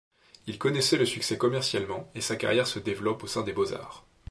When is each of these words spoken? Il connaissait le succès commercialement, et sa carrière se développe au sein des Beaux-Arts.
Il 0.47 0.57
connaissait 0.57 0.97
le 0.97 1.05
succès 1.05 1.37
commercialement, 1.37 2.09
et 2.15 2.21
sa 2.21 2.35
carrière 2.35 2.65
se 2.65 2.79
développe 2.79 3.21
au 3.21 3.27
sein 3.27 3.43
des 3.43 3.53
Beaux-Arts. 3.53 4.03